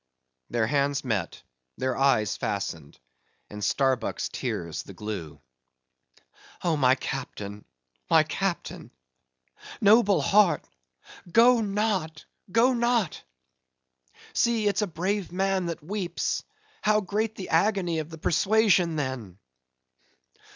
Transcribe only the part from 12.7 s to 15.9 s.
not!—see, it's a brave man that